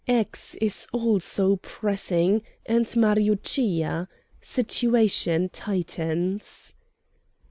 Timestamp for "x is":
0.07-0.87